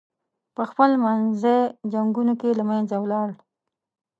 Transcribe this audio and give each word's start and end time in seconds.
پخپل 0.55 0.91
منځي 1.03 1.57
جنګونو 1.93 2.33
کې 2.39 2.49
له 2.59 2.63
منځه 2.69 2.95
ولاړل. 2.99 3.33